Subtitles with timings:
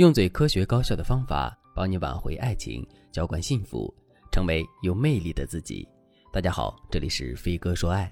[0.00, 3.94] 用最科学高效的方法帮你挽回爱情，浇灌幸福，
[4.32, 5.86] 成为有魅力的自己。
[6.32, 8.10] 大家好，这里是飞哥说爱。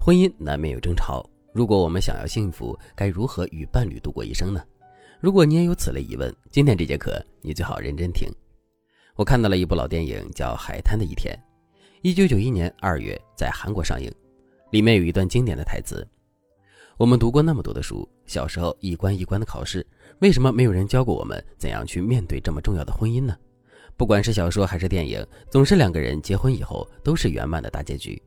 [0.00, 1.24] 婚姻难免有争吵，
[1.54, 4.60] 如果我们想要幸福，该如何与伴侣度过一生呢？
[5.20, 8.28] 如果你也有此类疑问，今天这节课你最好认真听。
[9.14, 11.32] 我看到了一部老电影，叫《海滩的一天》，
[12.02, 14.12] 一九九一年二月在韩国上映，
[14.72, 16.04] 里面有一段经典的台词。
[16.98, 19.86] 我们读过那么多的书，小时候一关一关的考试，
[20.18, 23.36] 为什么没有人教过我们怎样去面对这么重要的婚姻呢？
[23.96, 28.20] 不管是小说还是电影，总是两个人结婚以后都是圆满的大结局。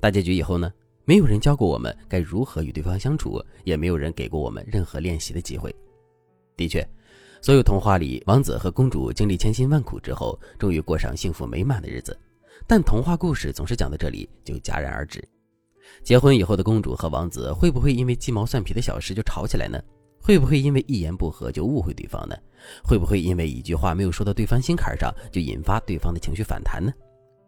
[0.00, 0.70] 大结局以后呢，
[1.06, 5.74] 没有人教过我们该如何与对方相处，也没有人给过我们任何练习的机会。
[6.58, 6.86] 的确，
[7.40, 12.14] 所有童话里王子和公主经历千辛万苦之后，终于过上幸福美满的日子，
[12.66, 15.26] 但童话故事总是讲到这里就戛然而止。
[16.02, 19.80] 结婚以后的公主和王子会不会因为鸡毛蒜皮的小事就吵起来呢？
[20.22, 22.36] 会不会因为一言不合就误会对方呢？
[22.84, 26.92] 会不会因为一句话没有说到对方心坎上就引发对方的情绪反弹呢？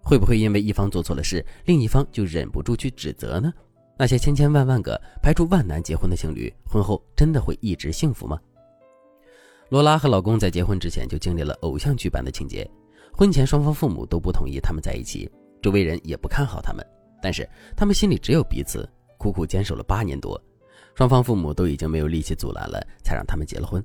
[0.03, 3.53] 会不会因为一方做错了事，另一方就忍不住去指责呢？
[3.99, 8.41] 那些千千万万个排除万难结婚的情侣，婚后真的会一直幸福吗？
[9.69, 12.69] 罗拉和老公在结婚之前就经历了偶像剧般的情节，
[13.13, 16.85] 婚前双方父母都不同意他们在一起，周围人也不看好他们。
[17.23, 20.39] 但是他们心里只有彼此，苦苦坚守了八年多，
[20.97, 23.83] 双方父母都已经没有力气阻拦了，才让他们结了婚。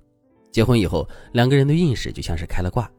[0.51, 2.91] 结婚以后，两个人的运势就像是开了挂，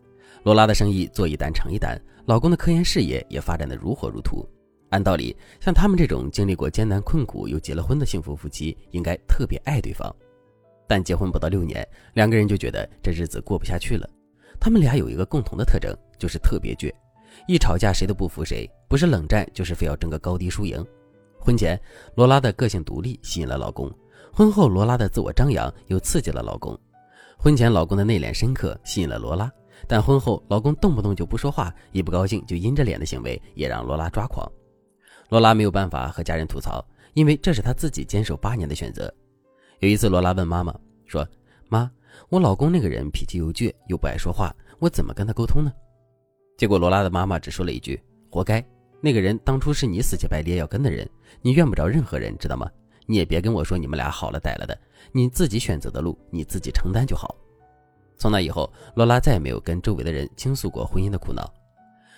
[0.44, 4.48] 罗拉的生意做一单成一单，老公的科研事业也发展的如火如荼。
[4.90, 10.14] 按道理，像他们这种经历过艰难困苦又结了婚的幸福夫妻，应该特别爱对方。
[10.86, 14.08] 但结婚不到六年，两个人就觉得这日子过不下去了。
[14.58, 16.90] 他们俩有一个共同的特征，就是特别倔。
[17.46, 20.84] 一吵架，谁都不服谁，不是冷战，就是非要争个高低输赢。
[21.38, 21.80] 婚前，
[22.14, 23.88] 罗拉的个性独立吸引了老公；
[24.32, 26.78] 婚后，罗拉的自我张扬又刺激了老公。
[27.38, 29.50] 婚前，老公的内敛深刻吸引了罗拉，
[29.86, 34.50] 但婚后，老公动不动就不说话，一不高兴就阴着脸的行为也让罗拉抓狂。
[35.28, 36.84] 罗拉没有办法和家人吐槽，
[37.14, 39.12] 因为这是她自己坚守八年的选择。
[39.78, 40.74] 有一次，罗拉问妈妈
[41.06, 41.26] 说
[41.70, 41.90] ：“妈，
[42.28, 45.72] 我老公那个人脾气又倔又不爱说话，我怎么跟他沟通呢？”
[46.58, 48.62] 结果罗拉的妈妈只说了一句：“活该，
[49.00, 51.08] 那个人当初是你死乞白赖要跟的人，
[51.40, 52.68] 你怨不着任何人，知道吗？
[53.06, 54.76] 你也别跟我说你们俩好了歹了的，
[55.12, 57.32] 你自己选择的路你自己承担就好。”
[58.18, 61.48] 从那以后，罗拉再也没有跟周围的人倾诉过婚姻的苦恼。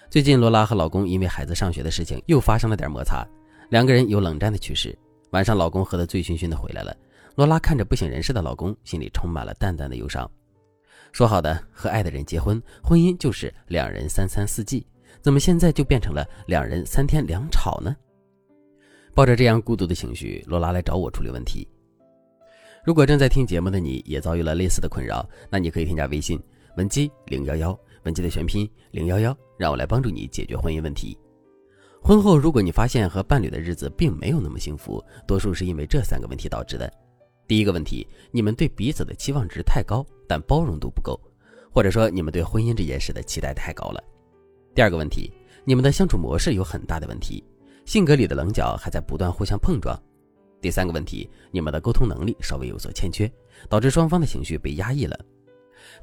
[0.08, 3.22] 最近，罗拉和老公因为孩子上学的事情又发生了点摩擦，
[3.68, 4.98] 两个人有冷战的趋势。
[5.32, 6.96] 晚上，老公喝得醉醺醺的回来了，
[7.34, 10.28] 罗拉看着不省人事的老公，心里充满了淡淡的忧伤。
[11.12, 14.86] 说好的和爱的人结婚，婚姻就是两人三餐四季，
[15.20, 17.96] 怎么现在就变成了两人三天两吵呢？
[19.14, 21.68] 抱着这样孤独的情绪，罗拉来找我处理问题。
[22.84, 26.40] 如果正在听节目的你也遭遇了类似的困扰，那你可以添加微信
[26.76, 31.18] 文姬零幺幺，文姬的全拼零幺幺，让我来帮助你解决婚姻问题。
[32.00, 36.90] 婚后，如果你发现和伴侣的日子并没有那么幸福，多数是因为这三个问题导致的。
[37.46, 41.20] 第一个问题，你们对彼此的期望值太高，但包容度不够，
[41.72, 44.00] 或者说你们对婚姻这件事的期待太高了。
[44.76, 45.28] 第二个问题，
[45.64, 47.42] 你们的相处模式有很大的问题，
[47.84, 50.00] 性格里的棱角还在不断互相碰撞。
[50.60, 53.28] 第三个问题，你们的沟通能力稍微有所欠缺，
[53.68, 55.18] 导致双方的情绪被压抑了。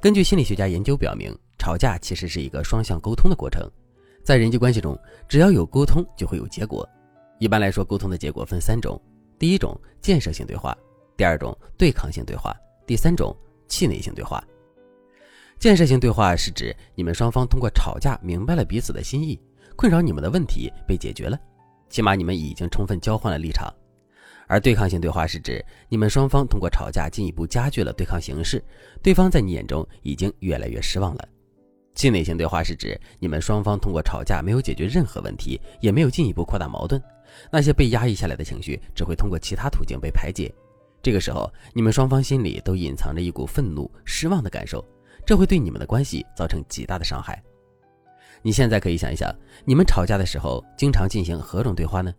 [0.02, 3.66] 根据心理学家研究表明，吵架其实是一个双向沟通的过程，
[4.26, 5.00] 在人际关系中，
[5.30, 6.86] 只要有沟通就会有结果。
[7.40, 9.02] 一般来说，沟通的结果分三种，
[9.40, 10.78] 第一种建设性对话。
[11.16, 12.54] 第二种对抗性对话，
[12.86, 13.34] 第三种
[13.68, 14.44] 气馁性对话。
[15.60, 19.40] 建设性对话是指你们双方通过吵架明白了彼此的心意，
[19.76, 21.40] 困扰你们的问题被解决了，
[21.90, 23.68] 起码你们已经充分交换了立场；
[24.48, 28.64] 而对抗性对话是指你们双方通过吵架进一步加剧了对抗形势，
[29.02, 31.28] 对方在你眼中已经越来越失望了。
[31.96, 37.02] 气馁性对话是指你们双方通过吵架没有解决任何问题，也没有进一步扩大矛盾，
[37.52, 40.54] 那些被压抑下来的情绪只会通过其他途径被排解。
[41.08, 44.86] 这个时候，你们双方心里都隐藏着一股愤怒、失望的感受，
[45.26, 47.42] 这会对你们的关系造成极大的伤害。
[48.42, 49.34] 你现在可以想一想，
[49.64, 52.14] 你们吵架的时候经常进行何种对话呢？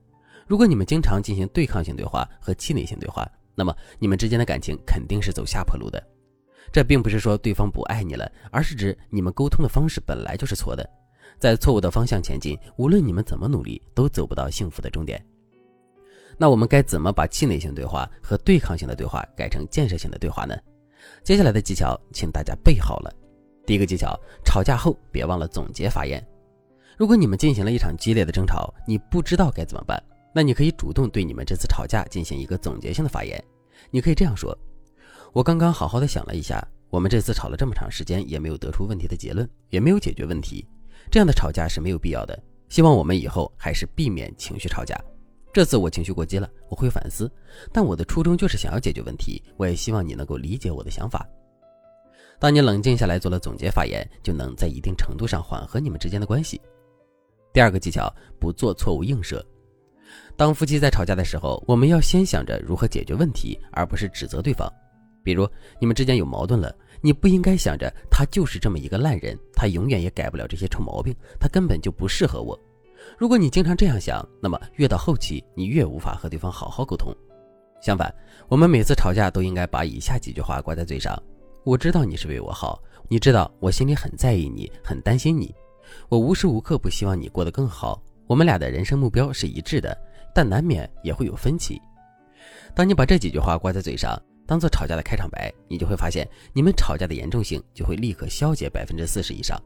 [0.46, 6.02] 如果你们经常进行对抗性对话和气馁性对话，那么你们之间的感情肯定是走下坡路的。
[6.73, 10.88] 这并不是说对方不爱你了，而是指你们沟通的方式本来就是错的，
[11.38, 15.23] 在错误的方向前进，无论你们怎么努力，都走不到幸福的终点。
[16.40, 20.56] 那我们该怎么把气馁性对话和对抗性的对话改成建设性的对话呢？
[21.25, 23.12] 接下来的技巧，请大家备好了。
[23.67, 26.25] 第一个技巧，吵架后别忘了总结发言。
[26.96, 30.02] 如果你们进行了一场激烈的争吵，你不知道该怎么办，
[30.32, 33.43] 那你可以主动对你们这次吵架进行一个总结性的发言。
[33.91, 34.56] 你可以这样说
[35.34, 40.67] ：“我刚刚好好的想了一下，我们这次吵了这么长时间，也没有得出问题的结论，也没有解决问题，
[41.11, 42.38] 这样的吵架是没有必要的。
[42.69, 44.99] 希望我们以后还是避免情绪吵架。
[45.58, 47.28] 这次我情绪过激了，我会反思，
[47.72, 49.43] 但我的初衷就是想要解决问题。
[49.56, 51.28] 我也希望你能够理解我的想法。
[52.38, 56.60] 当你冷静下来做了总结发言，就能在一定程度上缓和你们之间的关系。
[57.52, 58.08] 第二个技巧，
[58.38, 59.44] 不做错误映射。
[60.37, 64.72] 当夫妻在吵架的时候，我们要先想着如何解决问题，而不是指责对方。
[65.25, 65.44] 比如
[65.81, 72.56] 你们之间有矛盾了，你不应该想着他就是这么一个烂人，他永远也改不了这些臭毛病，他根本就不适合我。
[73.16, 77.14] 如果你经常这样想，那么越到后期，你越无法和对方好好沟通。
[77.80, 78.12] 相反，
[78.48, 81.16] 我们每次吵架都应该把以下几句话挂在嘴上：
[81.64, 85.54] 我知道你是为我好，你知道我心里很在意你，很担心你，
[86.08, 88.02] 我无时无刻不希望你过得更好。
[88.26, 89.96] 我们俩的人生目标是一致的，
[90.34, 91.80] 但难免也会有分歧。
[92.74, 99.56] 当你把这几句话挂在嘴上，当做吵架的开场白，你就会发现，你们吵架的严重性就会立刻消解百分之四十以上。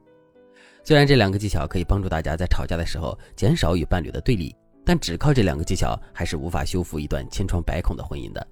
[0.85, 8.45] 虽然这两个技巧可以帮助大家在吵架的时候减少与伴侣的对立，但只靠这两个技巧还是无法修复一段千疮百孔的婚姻的。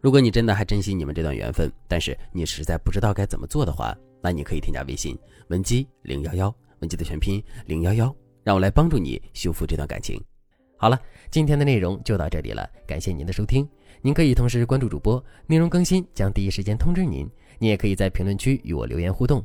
[0.00, 5.16] 如果你真的还珍惜你们这段缘分，但是你实在不知道该怎么做的话，那你可以添加微信
[5.48, 8.12] 文姬零幺幺，文姬的全拼零幺幺，
[8.42, 10.20] 让我来帮助你修复这段感情。
[10.76, 10.98] 好了，
[11.30, 13.68] 今天的内容就到这里了，感谢您的收听。
[14.02, 17.30] 您可以同时关注主播，内容更新将第一时间通知您。
[17.58, 19.44] 你也可以在评论区与我留言互动。